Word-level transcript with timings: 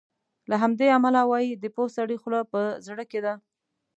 له 0.49 0.55
همدې 0.63 0.87
امله 0.97 1.21
وایي 1.31 1.51
د 1.57 1.65
پوه 1.75 1.87
سړي 1.97 2.17
خوله 2.21 2.41
په 2.51 2.59
زړه 2.87 3.03
کې 3.11 3.19
ده. 3.25 3.33